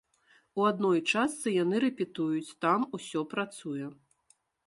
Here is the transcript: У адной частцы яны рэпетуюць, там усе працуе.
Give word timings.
У 0.61 0.63
адной 0.69 1.01
частцы 1.11 1.53
яны 1.63 1.81
рэпетуюць, 1.83 2.55
там 2.67 2.89
усе 2.99 3.21
працуе. 3.37 3.93